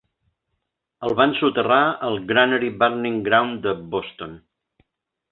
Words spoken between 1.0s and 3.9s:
El van soterrar al Granary Burying Ground de